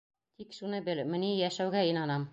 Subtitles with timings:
[0.39, 2.29] Тик шуны бел: мни йәшәүгә инанам.